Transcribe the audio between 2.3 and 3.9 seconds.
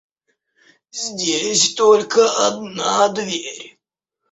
одна дверь.